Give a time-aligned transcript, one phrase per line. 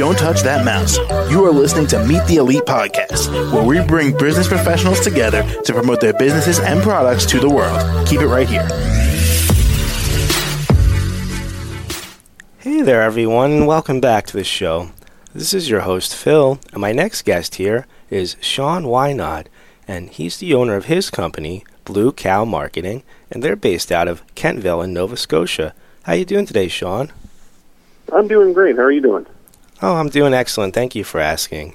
[0.00, 0.96] Don't touch that mouse.
[1.30, 5.74] You are listening to Meet the Elite podcast, where we bring business professionals together to
[5.74, 8.08] promote their businesses and products to the world.
[8.08, 8.66] Keep it right here.
[12.60, 14.88] Hey there, everyone, and welcome back to the show.
[15.34, 19.48] This is your host, Phil, and my next guest here is Shaun Whynacht,
[19.86, 24.26] and he's the owner of his company, Blue Cow Marketing, and they're based out of
[24.34, 25.74] Kentville in Nova Scotia.
[26.04, 27.12] How you doing today, Shaun?
[28.10, 28.76] I'm doing great.
[28.76, 29.26] How are you doing?
[29.82, 30.74] Oh, I'm doing excellent.
[30.74, 31.74] Thank you for asking.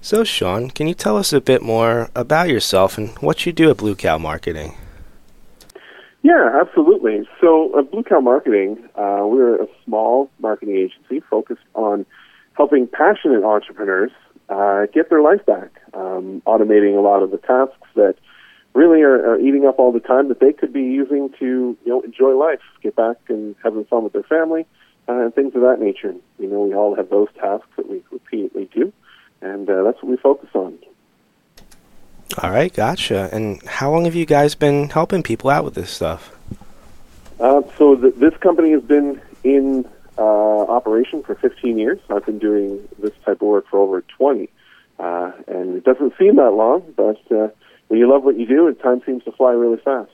[0.00, 3.68] So, Shaun, can you tell us a bit more about yourself and what you do
[3.68, 4.74] at Blue Cow Marketing?
[6.22, 7.28] Yeah, absolutely.
[7.40, 12.06] So, at Blue Cow Marketing, uh, we're a small marketing agency focused on
[12.52, 14.12] helping passionate entrepreneurs
[14.48, 18.14] uh, get their life back, um, automating a lot of the tasks that
[18.74, 21.88] really are, are eating up all the time that they could be using to you
[21.90, 24.64] know enjoy life, get back and having fun with their family,
[25.08, 26.14] and things of that nature.
[26.38, 28.92] You know, we all have those tasks that we repeatedly do,
[29.40, 30.78] and uh, that's what we focus on.
[32.42, 33.30] All right, gotcha.
[33.32, 36.36] And how long have you guys been helping people out with this stuff?
[37.38, 42.00] Uh, so th- this company has been in uh, operation for 15 years.
[42.10, 44.48] I've been doing this type of work for over 20,
[44.98, 47.48] uh, and it doesn't seem that long, but uh,
[47.88, 50.10] when you love what you do, time seems to fly really fast.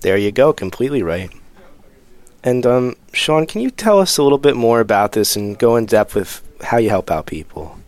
[0.00, 1.30] There you go, completely right.
[2.42, 5.76] And um, Shaun, can you tell us a little bit more about this and go
[5.76, 7.78] in depth with how you help out people?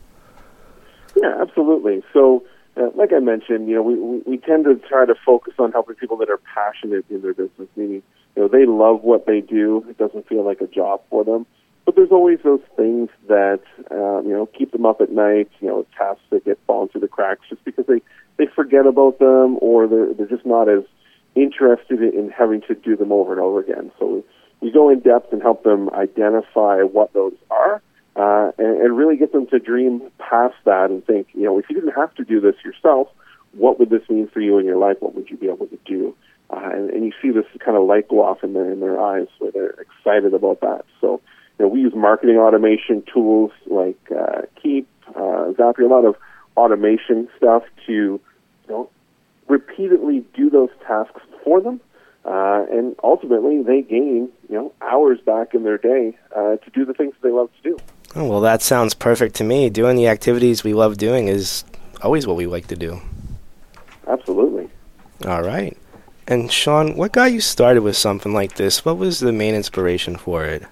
[1.17, 2.03] Yeah, absolutely.
[2.13, 2.45] So,
[2.77, 5.73] uh, like I mentioned, you know, we, we, we tend to try to focus on
[5.73, 8.03] helping people that are passionate in their business, meaning,
[8.37, 9.85] you know, they love what they do.
[9.89, 11.47] It doesn't feel like a job for them.
[11.85, 15.69] But there's always those things that, uh, you know, keep them up at night, you
[15.69, 18.01] know, tasks that get fallen through the cracks just because they,
[18.37, 20.85] they forget about them or they're, they're just not as
[21.35, 23.91] interested in having to do them over and over again.
[23.99, 24.23] So
[24.63, 27.83] we, go in depth and help them identify what those are
[28.17, 31.67] uh, and, and really get them to dream past that and think, you know, if
[31.69, 33.09] you didn't have to do this yourself,
[33.53, 34.97] what would this mean for you in your life?
[35.01, 36.15] What would you be able to do?
[36.51, 39.01] Uh, and, and you see this kind of light go off in their in their
[39.01, 40.85] eyes where they're excited about that.
[41.01, 41.21] So,
[41.59, 46.17] you know, we use marketing automation tools like uh, Keap, uh, Zapier, a lot of
[46.57, 48.21] automation stuff to, you
[48.69, 48.91] know,
[49.49, 51.81] repeatedly do those tasks for them
[52.25, 56.85] uh, and ultimately, they gain you know hours back in their day uh, to do
[56.85, 57.79] the things they love to do.
[58.15, 59.71] Oh, well, that sounds perfect to me.
[59.71, 61.65] Doing the activities we love doing is
[62.03, 63.01] always what we like to do.
[64.07, 64.69] Absolutely.
[65.27, 65.77] All right.
[66.29, 68.85] And Shaun, what got you started with something like this?
[68.85, 70.63] What was the main inspiration for it?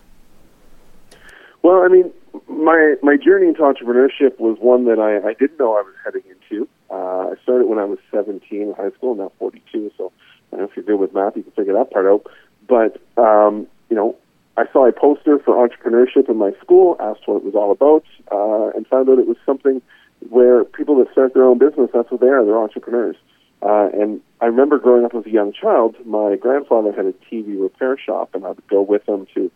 [1.63, 2.13] Well, I mean,
[2.49, 6.23] my my journey into entrepreneurship was one that I, I didn't know I was heading
[6.29, 6.69] into.
[6.91, 10.13] Uh, I started when I was 17 in high school, now 42, so
[10.53, 12.27] Know if you're good with math, you can figure that part out.
[12.69, 14.17] But um, you know,
[14.57, 18.05] I saw a poster for entrepreneurship in my school, asked what it was all about,
[18.31, 19.81] uh, and found out it was something
[20.29, 23.17] where people that start their own business, that's what they are, they're entrepreneurs.
[23.63, 27.61] Uh, and I remember growing up as a young child, my grandfather had a TV
[27.61, 29.51] repair shop, and I would go with him to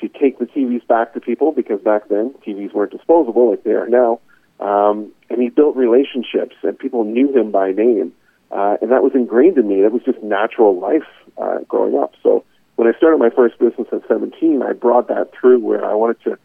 [0.00, 3.70] to take the TVs back to people because back then TVs weren't disposable like they
[3.70, 4.20] are now.
[4.60, 8.12] Um, and he built relationships, and people knew him by name.
[8.56, 9.82] Uh, and that was ingrained in me.
[9.82, 11.06] That was just natural life
[11.36, 12.14] uh, growing up.
[12.22, 12.42] So
[12.76, 16.22] when I started my first business at 17, I brought that through where I wanted
[16.24, 16.38] to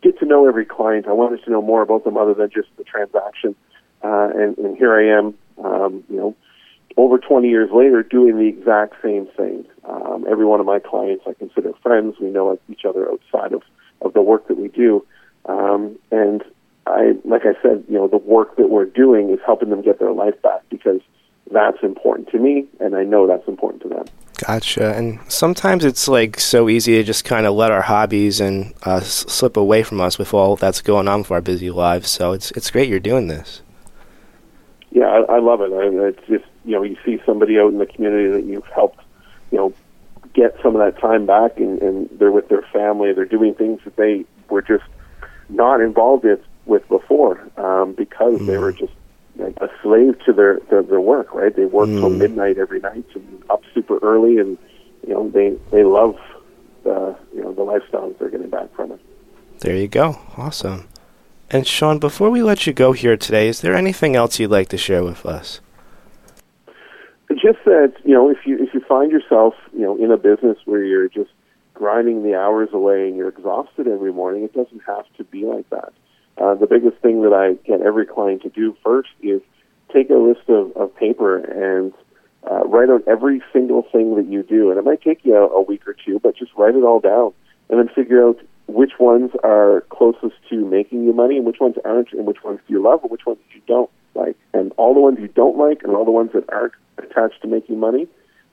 [0.00, 1.08] get to know every client.
[1.08, 3.56] I wanted to know more about them other than just the transaction.
[4.00, 5.34] Uh, and, and here I am,
[5.64, 6.36] um, you know,
[6.96, 9.64] over 20 years later, doing the exact same thing.
[9.88, 12.14] Um, every one of my clients I consider friends.
[12.20, 13.62] We know each other outside of,
[14.02, 15.04] of the work that we do.
[15.46, 16.44] Um, and
[16.86, 19.98] I, like I said, you know, the work that we're doing is helping them get
[19.98, 21.00] their life back because
[21.50, 24.04] that's important to me, and I know that's important to them.
[24.46, 24.94] Gotcha.
[24.94, 29.00] And sometimes it's like so easy to just kind of let our hobbies and uh,
[29.00, 32.08] slip away from us with all that's going on with our busy lives.
[32.10, 33.62] So it's it's great you're doing this.
[34.90, 35.72] Yeah, I, I love it.
[35.72, 39.00] I, it's just you know you see somebody out in the community that you've helped,
[39.50, 39.74] you know,
[40.32, 43.12] get some of that time back, and, and they're with their family.
[43.12, 44.84] They're doing things that they were just
[45.50, 48.46] not involved with with before um, because mm.
[48.46, 48.99] they were just a
[49.82, 51.34] slave to their, their their work.
[51.34, 51.54] Right?
[51.54, 52.00] They work mm.
[52.00, 54.58] till midnight every night and up super early, and
[55.06, 56.16] you know they they love
[56.84, 59.00] the you know the lifestyles they're getting back from it.
[59.60, 60.18] There you go.
[60.36, 60.88] Awesome.
[61.50, 64.68] And Shaun, before we let you go here today, is there anything else you'd like
[64.68, 65.60] to share with us?
[67.30, 70.58] Just that you know, if you if you find yourself you know in a business
[70.64, 71.30] where you're just
[71.74, 75.68] grinding the hours away and you're exhausted every morning, it doesn't have to be like
[75.70, 75.92] that.
[76.36, 79.40] Uh, the biggest thing that I get every client to do first is
[79.92, 81.92] take a list of, of paper and
[82.50, 84.70] uh, write out every single thing that you do.
[84.70, 87.00] And it might take you a, a week or two, but just write it all
[87.00, 87.32] down
[87.68, 91.76] and then figure out which ones are closest to making you money and which ones
[91.84, 94.36] aren't, and which ones do you love and which ones you don't like.
[94.54, 97.48] And all the ones you don't like and all the ones that aren't attached to
[97.48, 98.06] making money,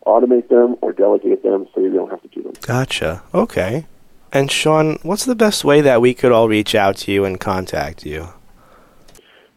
[0.06, 2.54] automate them or delegate them so you don't have to do them.
[2.62, 3.24] Gotcha.
[3.34, 3.86] Okay.
[4.32, 7.40] And Shaun, what's the best way that we could all reach out to you and
[7.40, 8.30] contact you?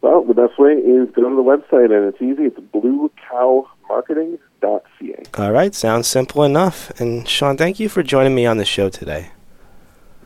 [0.01, 2.45] Well, the best way is go to the website, and it's easy.
[2.45, 5.23] It's bluecowmarketing.ca.
[5.37, 6.89] All right, sounds simple enough.
[6.99, 9.29] And Shaun, thank you for joining me on the show today.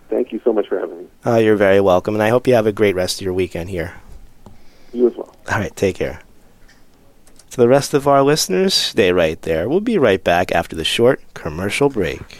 [0.10, 1.08] Thank you so much for having me.
[1.26, 3.70] Uh, you're very welcome, and I hope you have a great rest of your weekend
[3.70, 3.96] here.
[4.94, 5.36] You as well.
[5.52, 6.22] All right, take care.
[7.52, 9.68] To the rest of our listeners, stay right there.
[9.68, 12.40] We'll be right back after the short commercial break.